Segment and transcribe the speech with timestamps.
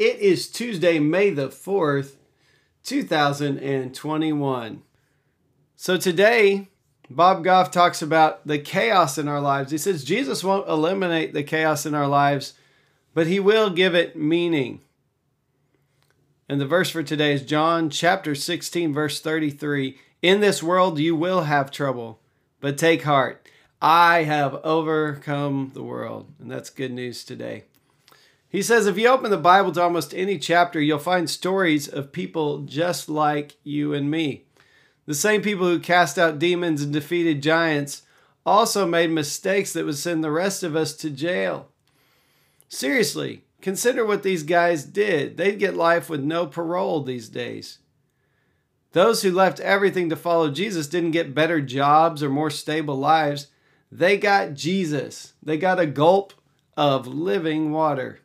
[0.00, 2.12] It is Tuesday, May the 4th,
[2.84, 4.82] 2021.
[5.76, 6.68] So today,
[7.10, 9.72] Bob Goff talks about the chaos in our lives.
[9.72, 12.54] He says Jesus won't eliminate the chaos in our lives,
[13.12, 14.80] but he will give it meaning.
[16.48, 19.98] And the verse for today is John chapter 16, verse 33.
[20.22, 22.20] In this world you will have trouble,
[22.58, 23.46] but take heart.
[23.82, 26.32] I have overcome the world.
[26.40, 27.64] And that's good news today.
[28.50, 32.10] He says if you open the Bible to almost any chapter, you'll find stories of
[32.12, 34.44] people just like you and me.
[35.06, 38.02] The same people who cast out demons and defeated giants
[38.44, 41.68] also made mistakes that would send the rest of us to jail.
[42.68, 45.36] Seriously, consider what these guys did.
[45.36, 47.78] They'd get life with no parole these days.
[48.92, 53.46] Those who left everything to follow Jesus didn't get better jobs or more stable lives.
[53.92, 55.34] They got Jesus.
[55.40, 56.32] They got a gulp
[56.76, 58.20] of living water.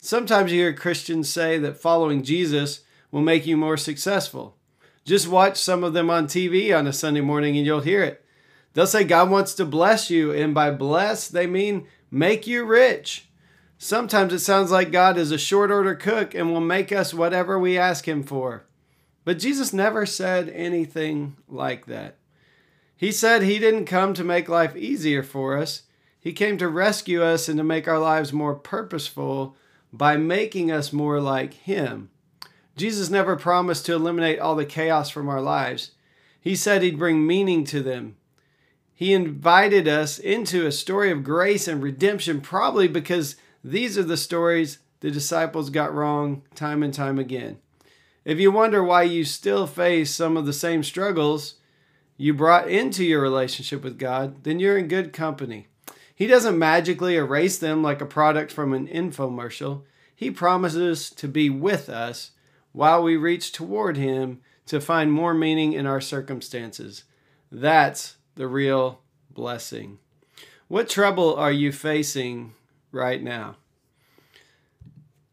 [0.00, 4.56] Sometimes you hear Christians say that following Jesus will make you more successful.
[5.04, 8.24] Just watch some of them on TV on a Sunday morning and you'll hear it.
[8.72, 13.28] They'll say God wants to bless you, and by bless, they mean make you rich.
[13.76, 17.58] Sometimes it sounds like God is a short order cook and will make us whatever
[17.58, 18.64] we ask Him for.
[19.24, 22.16] But Jesus never said anything like that.
[22.96, 25.82] He said he didn't come to make life easier for us.
[26.20, 29.56] He came to rescue us and to make our lives more purposeful
[29.92, 32.10] by making us more like him.
[32.76, 35.90] Jesus never promised to eliminate all the chaos from our lives.
[36.40, 38.16] He said he'd bring meaning to them.
[38.94, 44.16] He invited us into a story of grace and redemption, probably because these are the
[44.16, 47.58] stories the disciples got wrong time and time again.
[48.24, 51.54] If you wonder why you still face some of the same struggles,
[52.18, 55.68] you brought into your relationship with God, then you're in good company.
[56.20, 59.84] He doesn't magically erase them like a product from an infomercial.
[60.14, 62.32] He promises to be with us
[62.72, 67.04] while we reach toward Him to find more meaning in our circumstances.
[67.50, 69.98] That's the real blessing.
[70.68, 72.52] What trouble are you facing
[72.92, 73.56] right now?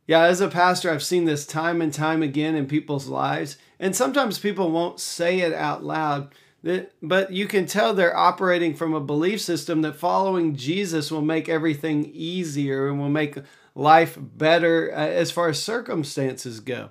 [0.05, 3.93] Yeah, as a pastor, I've seen this time and time again in people's lives, and
[3.93, 6.33] sometimes people won't say it out loud
[7.01, 11.47] but you can tell they're operating from a belief system that following Jesus will make
[11.47, 13.37] everything easier and will make
[13.75, 16.89] life better uh, as far as circumstances go.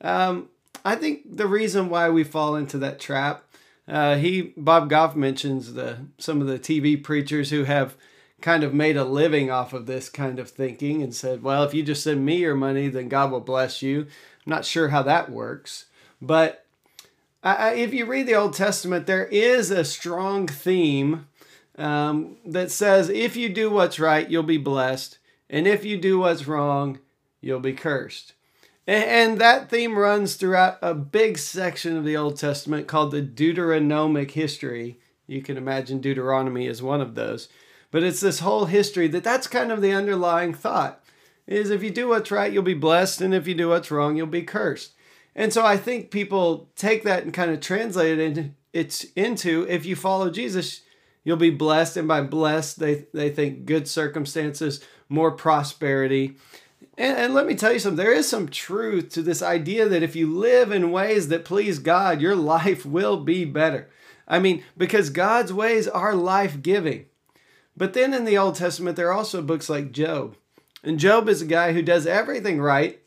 [0.00, 0.48] Um,
[0.84, 3.44] I think the reason why we fall into that trap,
[3.86, 7.96] uh, he Bob Goff mentions the some of the TV preachers who have
[8.40, 11.72] kind of made a living off of this kind of thinking and said, well, if
[11.72, 14.00] you just send me your money, then God will bless you.
[14.02, 15.86] I'm not sure how that works,
[16.20, 16.63] but
[17.44, 21.26] if you read the Old Testament, there is a strong theme
[21.76, 25.18] um, that says if you do what's right, you'll be blessed,
[25.50, 27.00] and if you do what's wrong,
[27.40, 28.32] you'll be cursed.
[28.86, 33.22] And, and that theme runs throughout a big section of the Old Testament called the
[33.22, 34.98] Deuteronomic history.
[35.26, 37.48] You can imagine Deuteronomy is one of those.
[37.90, 41.00] But it's this whole history that that's kind of the underlying thought
[41.46, 44.16] is if you do what's right, you'll be blessed, and if you do what's wrong,
[44.16, 44.93] you'll be cursed.
[45.36, 49.66] And so I think people take that and kind of translate it into, it's into
[49.68, 50.82] if you follow Jesus,
[51.24, 51.96] you'll be blessed.
[51.96, 56.36] And by blessed, they, they think good circumstances, more prosperity.
[56.96, 60.02] And, and let me tell you something there is some truth to this idea that
[60.02, 63.88] if you live in ways that please God, your life will be better.
[64.26, 67.06] I mean, because God's ways are life giving.
[67.76, 70.36] But then in the Old Testament, there are also books like Job.
[70.82, 73.00] And Job is a guy who does everything right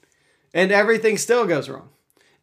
[0.53, 1.89] and everything still goes wrong.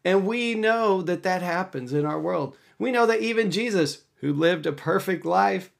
[0.05, 2.55] And we know that that happens in our world.
[2.77, 5.71] We know that even Jesus, who lived a perfect life,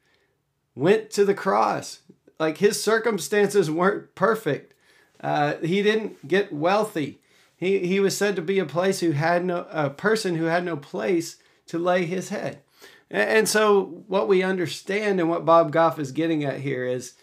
[0.74, 2.00] went to the cross.
[2.38, 4.74] Like his circumstances weren't perfect.
[5.20, 7.20] Uh, he didn't get wealthy.
[7.56, 10.64] He, he was said to be a place who had no a person who had
[10.64, 11.38] no place
[11.68, 12.58] to lay his head.
[13.10, 17.14] And, and so what we understand and what Bob Goff is getting at here is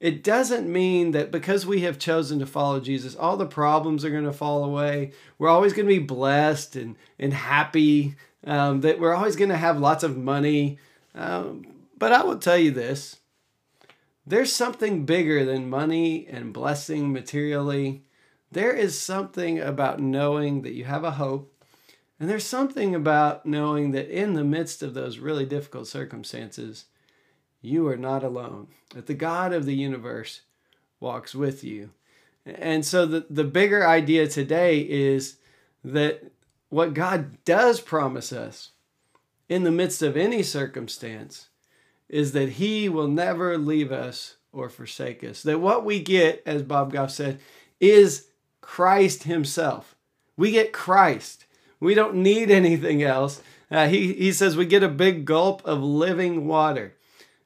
[0.00, 4.10] it doesn't mean that because we have chosen to follow Jesus, all the problems are
[4.10, 5.12] going to fall away.
[5.38, 8.14] We're always going to be blessed and, and happy,
[8.46, 10.78] um, that we're always going to have lots of money.
[11.14, 11.66] Um,
[11.98, 13.18] but I will tell you this
[14.26, 18.04] there's something bigger than money and blessing materially.
[18.52, 21.52] there is something about knowing that you have a hope.
[22.18, 26.86] And there's something about knowing that in the midst of those really difficult circumstances,
[27.60, 30.42] you are not alone, that the God of the universe
[30.98, 31.90] walks with you.
[32.46, 35.36] And so the, the bigger idea today is
[35.84, 36.30] that
[36.68, 38.70] what God does promise us
[39.48, 41.48] in the midst of any circumstance
[42.08, 45.42] is that He will never leave us or forsake us.
[45.42, 47.40] That what we get, as Bob Goff said,
[47.78, 48.28] is
[48.60, 49.94] Christ Himself.
[50.36, 51.46] We get Christ.
[51.78, 53.42] We don't need anything else.
[53.70, 56.94] Uh, he, he says we get a big gulp of living water.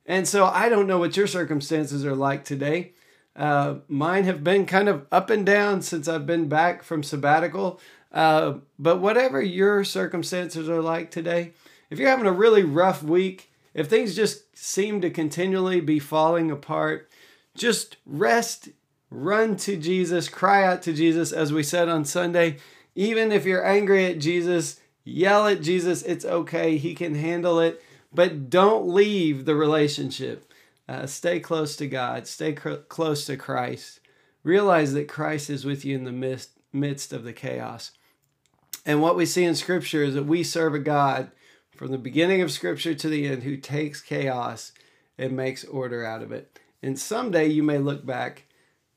[0.06, 2.92] And so I don't know what your circumstances are like today.
[3.36, 7.80] Uh, mine have been kind of up and down since I've been back from sabbatical.
[8.12, 11.52] Uh, but whatever your circumstances are like today,
[11.90, 16.50] if you're having a really rough week, if things just seem to continually be falling
[16.50, 17.10] apart,
[17.56, 18.68] just rest,
[19.10, 22.58] run to Jesus, cry out to Jesus, as we said on Sunday.
[22.94, 26.02] Even if you're angry at Jesus, yell at Jesus.
[26.02, 27.82] It's okay, He can handle it.
[28.14, 30.50] But don't leave the relationship.
[30.88, 34.00] Uh, stay close to God, stay cr- close to Christ.
[34.42, 37.92] Realize that Christ is with you in the midst, midst of the chaos.
[38.86, 41.30] And what we see in Scripture is that we serve a God
[41.74, 44.72] from the beginning of Scripture to the end who takes chaos
[45.16, 46.58] and makes order out of it.
[46.82, 48.44] And someday you may look back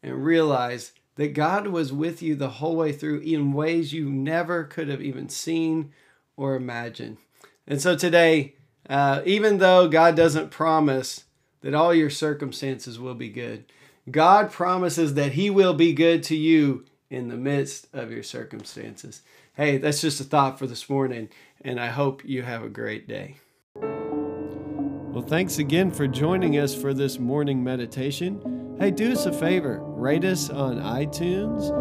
[0.03, 4.65] and realize that God was with you the whole way through in ways you never
[4.65, 5.93] could have even seen
[6.35, 7.17] or imagined.
[7.65, 8.56] And so today,
[8.89, 11.25] uh, even though God doesn't promise
[11.61, 13.65] that all your circumstances will be good,
[14.09, 19.21] God promises that He will be good to you in the midst of your circumstances.
[19.53, 21.29] Hey, that's just a thought for this morning,
[21.61, 23.37] and I hope you have a great day.
[23.75, 28.75] Well, thanks again for joining us for this morning meditation.
[28.79, 31.71] Hey, do us a favor rate us on iTunes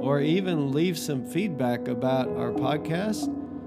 [0.00, 3.28] or even leave some feedback about our podcast